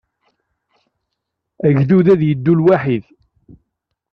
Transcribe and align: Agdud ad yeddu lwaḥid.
Agdud 1.67 2.07
ad 2.13 2.21
yeddu 2.25 2.53
lwaḥid. 2.59 3.05